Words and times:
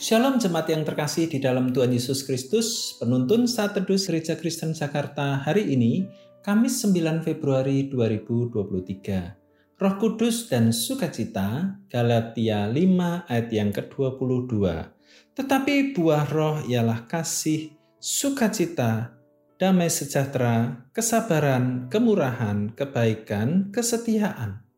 Shalom 0.00 0.40
jemaat 0.40 0.64
yang 0.72 0.80
terkasih 0.80 1.28
di 1.28 1.44
dalam 1.44 1.76
Tuhan 1.76 1.92
Yesus 1.92 2.24
Kristus, 2.24 2.96
penuntun 2.96 3.44
saat 3.44 3.76
teduh 3.76 4.00
Gereja 4.00 4.32
Kristen 4.32 4.72
Jakarta 4.72 5.44
hari 5.44 5.76
ini, 5.76 6.08
Kamis 6.40 6.80
9 6.88 7.20
Februari 7.20 7.84
2023. 7.92 9.76
Roh 9.76 9.94
Kudus 10.00 10.48
dan 10.48 10.72
Sukacita, 10.72 11.76
Galatia 11.92 12.64
5 12.72 13.28
ayat 13.28 13.48
yang 13.52 13.76
ke-22. 13.76 14.56
Tetapi 15.36 15.92
buah 15.92 16.24
roh 16.32 16.64
ialah 16.64 17.04
kasih, 17.04 17.76
sukacita, 18.00 19.12
damai 19.60 19.92
sejahtera, 19.92 20.80
kesabaran, 20.96 21.92
kemurahan, 21.92 22.72
kebaikan, 22.72 23.68
kesetiaan 23.68 24.69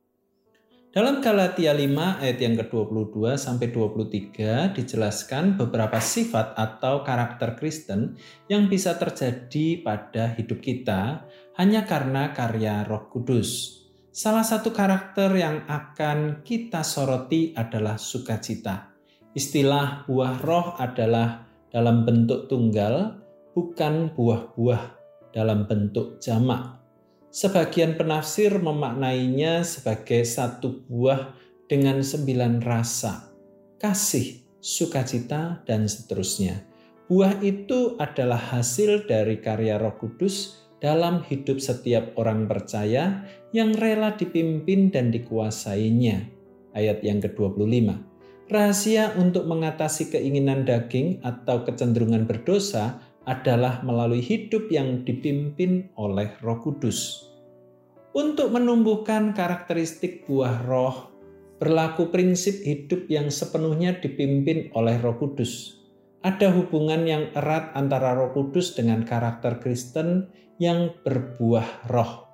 dalam 0.93 1.25
Galatia 1.25 1.73
5 1.73 2.21
ayat 2.21 2.37
yang 2.37 2.53
ke-22 2.61 3.41
sampai 3.41 3.73
23 3.73 4.77
dijelaskan 4.77 5.57
beberapa 5.57 5.97
sifat 5.97 6.53
atau 6.53 7.01
karakter 7.01 7.57
Kristen 7.57 8.21
yang 8.53 8.69
bisa 8.69 9.01
terjadi 9.01 9.81
pada 9.81 10.37
hidup 10.37 10.61
kita 10.61 11.25
hanya 11.57 11.89
karena 11.89 12.37
karya 12.37 12.85
Roh 12.85 13.09
Kudus. 13.09 13.81
Salah 14.13 14.45
satu 14.45 14.69
karakter 14.69 15.33
yang 15.33 15.65
akan 15.65 16.45
kita 16.45 16.85
soroti 16.85 17.57
adalah 17.57 17.97
sukacita. 17.97 18.93
Istilah 19.33 20.05
buah 20.05 20.45
roh 20.45 20.77
adalah 20.77 21.49
dalam 21.73 22.05
bentuk 22.05 22.53
tunggal, 22.53 23.17
bukan 23.57 24.13
buah-buah 24.13 24.83
dalam 25.33 25.65
bentuk 25.65 26.21
jamak 26.21 26.82
Sebagian 27.33 27.97
penafsir 27.97 28.53
memaknainya 28.61 29.65
sebagai 29.65 30.21
satu 30.21 30.85
buah 30.85 31.33
dengan 31.65 32.05
sembilan 32.05 32.61
rasa, 32.61 33.33
kasih, 33.81 34.61
sukacita, 34.61 35.65
dan 35.65 35.89
seterusnya. 35.89 36.61
Buah 37.09 37.41
itu 37.41 37.97
adalah 37.97 38.37
hasil 38.37 39.09
dari 39.09 39.41
karya 39.41 39.81
Roh 39.81 39.97
Kudus 39.97 40.61
dalam 40.77 41.25
hidup 41.25 41.57
setiap 41.57 42.13
orang 42.21 42.45
percaya 42.45 43.25
yang 43.57 43.73
rela 43.81 44.13
dipimpin 44.13 44.93
dan 44.93 45.09
dikuasainya. 45.09 46.29
Ayat 46.77 47.01
yang 47.01 47.25
ke-25. 47.25 47.97
Rahasia 48.53 49.17
untuk 49.17 49.49
mengatasi 49.49 50.13
keinginan 50.13 50.69
daging 50.69 51.25
atau 51.25 51.65
kecenderungan 51.65 52.29
berdosa 52.29 53.01
adalah 53.25 53.83
melalui 53.87 54.23
hidup 54.23 54.67
yang 54.71 55.07
dipimpin 55.07 55.91
oleh 55.95 56.35
Roh 56.43 56.59
Kudus. 56.59 57.29
Untuk 58.13 58.53
menumbuhkan 58.53 59.33
karakteristik 59.33 60.29
buah 60.29 60.67
roh, 60.69 61.09
berlaku 61.57 62.13
prinsip 62.13 62.61
hidup 62.61 63.09
yang 63.09 63.33
sepenuhnya 63.33 63.97
dipimpin 63.97 64.69
oleh 64.77 65.01
Roh 65.01 65.17
Kudus. 65.17 65.81
Ada 66.23 66.53
hubungan 66.55 67.09
yang 67.09 67.33
erat 67.35 67.73
antara 67.73 68.15
Roh 68.15 68.37
Kudus 68.37 68.77
dengan 68.77 69.03
karakter 69.03 69.59
Kristen 69.65 70.29
yang 70.61 70.93
berbuah 71.03 71.89
roh. 71.91 72.29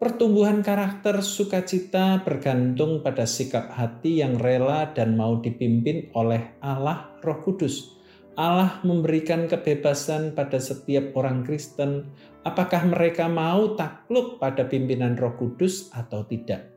Pertumbuhan 0.00 0.64
karakter 0.64 1.20
sukacita 1.20 2.24
bergantung 2.24 3.04
pada 3.04 3.28
sikap 3.28 3.68
hati 3.68 4.24
yang 4.24 4.40
rela 4.40 4.88
dan 4.96 5.12
mau 5.12 5.36
dipimpin 5.44 6.08
oleh 6.16 6.56
Allah 6.64 7.12
Roh 7.20 7.38
Kudus 7.44 7.99
Allah 8.40 8.80
memberikan 8.88 9.44
kebebasan 9.44 10.32
pada 10.32 10.56
setiap 10.56 11.12
orang 11.12 11.44
Kristen, 11.44 12.08
apakah 12.48 12.88
mereka 12.88 13.28
mau 13.28 13.76
takluk 13.76 14.40
pada 14.40 14.64
pimpinan 14.64 15.12
Roh 15.20 15.36
Kudus 15.36 15.92
atau 15.92 16.24
tidak. 16.24 16.72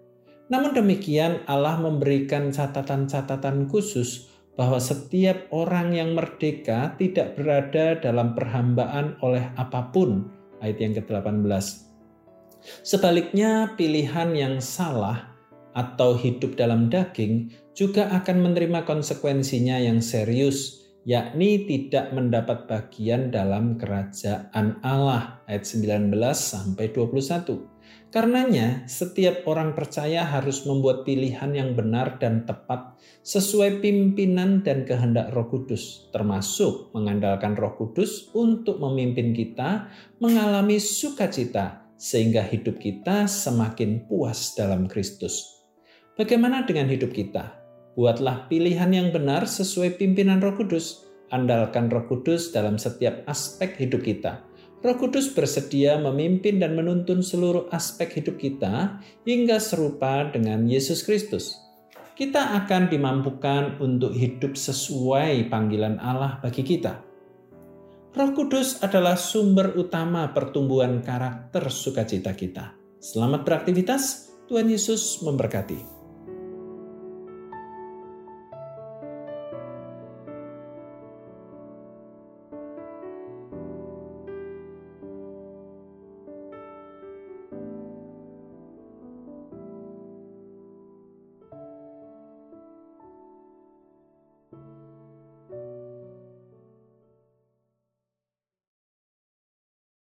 Namun 0.51 0.75
demikian, 0.75 1.39
Allah 1.47 1.79
memberikan 1.79 2.51
catatan-catatan 2.51 3.71
khusus 3.71 4.27
bahwa 4.59 4.75
setiap 4.75 5.47
orang 5.55 5.95
yang 5.95 6.11
merdeka 6.11 6.99
tidak 6.99 7.39
berada 7.39 7.95
dalam 7.95 8.35
perhambaan 8.35 9.15
oleh 9.23 9.47
apa 9.55 9.87
pun. 9.95 10.27
Ayat 10.59 10.83
yang 10.83 10.99
ke-18. 10.99 11.63
Sebaliknya, 12.83 13.71
pilihan 13.79 14.35
yang 14.35 14.59
salah 14.59 15.31
atau 15.71 16.19
hidup 16.19 16.59
dalam 16.59 16.91
daging 16.91 17.55
juga 17.71 18.11
akan 18.11 18.51
menerima 18.51 18.83
konsekuensinya 18.83 19.79
yang 19.79 20.03
serius 20.03 20.82
yakni 21.03 21.67
tidak 21.67 22.15
mendapat 22.15 22.67
bagian 22.67 23.31
dalam 23.31 23.75
kerajaan 23.75 24.79
Allah 24.83 25.43
ayat 25.47 25.67
19 25.67 26.11
sampai 26.31 26.91
21. 26.91 27.73
Karenanya, 28.13 28.85
setiap 28.85 29.41
orang 29.49 29.73
percaya 29.73 30.21
harus 30.21 30.69
membuat 30.69 31.01
pilihan 31.01 31.49
yang 31.49 31.73
benar 31.73 32.21
dan 32.21 32.45
tepat 32.45 32.93
sesuai 33.25 33.81
pimpinan 33.81 34.61
dan 34.61 34.85
kehendak 34.85 35.33
Roh 35.33 35.49
Kudus, 35.49 36.13
termasuk 36.13 36.93
mengandalkan 36.93 37.57
Roh 37.57 37.73
Kudus 37.73 38.29
untuk 38.37 38.77
memimpin 38.77 39.33
kita 39.33 39.89
mengalami 40.21 40.77
sukacita 40.77 41.89
sehingga 41.97 42.45
hidup 42.45 42.77
kita 42.77 43.25
semakin 43.25 44.05
puas 44.05 44.53
dalam 44.53 44.85
Kristus. 44.85 45.65
Bagaimana 46.13 46.69
dengan 46.69 46.93
hidup 46.93 47.09
kita? 47.09 47.62
Buatlah 47.93 48.49
pilihan 48.49 48.89
yang 48.89 49.13
benar 49.13 49.45
sesuai 49.45 50.01
pimpinan 50.01 50.41
Roh 50.41 50.57
Kudus. 50.57 51.05
Andalkan 51.29 51.93
Roh 51.93 52.09
Kudus 52.09 52.49
dalam 52.49 52.81
setiap 52.81 53.21
aspek 53.29 53.77
hidup 53.77 54.01
kita. 54.01 54.41
Roh 54.81 54.97
Kudus 54.97 55.29
bersedia 55.29 56.01
memimpin 56.01 56.57
dan 56.57 56.73
menuntun 56.73 57.21
seluruh 57.21 57.69
aspek 57.69 58.09
hidup 58.17 58.41
kita 58.41 58.97
hingga 59.29 59.61
serupa 59.61 60.25
dengan 60.33 60.65
Yesus 60.65 61.05
Kristus. 61.05 61.53
Kita 62.17 62.57
akan 62.65 62.89
dimampukan 62.89 63.77
untuk 63.77 64.17
hidup 64.17 64.57
sesuai 64.57 65.53
panggilan 65.53 66.01
Allah 66.01 66.41
bagi 66.41 66.65
kita. 66.65 66.97
Roh 68.13 68.31
Kudus 68.33 68.81
adalah 68.81 69.21
sumber 69.21 69.77
utama 69.77 70.33
pertumbuhan 70.33 71.05
karakter 71.05 71.69
sukacita 71.69 72.33
kita. 72.33 72.73
Selamat 72.97 73.45
beraktivitas, 73.45 74.33
Tuhan 74.49 74.65
Yesus 74.65 75.21
memberkati. 75.21 76.02